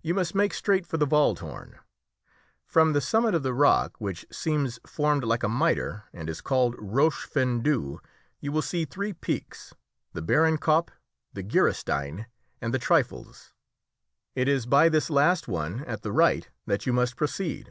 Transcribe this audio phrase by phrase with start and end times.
[0.00, 1.78] You must make straight for the Wald Horn.
[2.64, 6.74] From the summit of the rock, which seems formed like a mitre, and is called
[6.78, 7.98] Roche Fendue,
[8.40, 9.74] you will see three peaks,
[10.14, 10.90] the Behrenkopp,
[11.34, 12.24] the Geierstein,
[12.62, 13.52] and the Trielfels.
[14.34, 17.70] It is by this last one at the right that you must proceed.